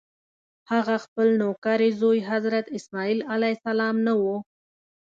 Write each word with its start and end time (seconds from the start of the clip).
هغه 0.71 0.95
خپل 1.05 1.27
نوکرې 1.41 1.89
زوی 1.99 2.19
حضرت 2.31 2.65
اسماعیل 2.77 3.19
علیه 3.33 3.53
السلام 3.57 3.95
نه 4.07 4.13
و. 4.21 4.23